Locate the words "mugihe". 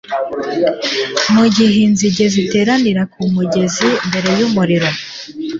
1.33-1.77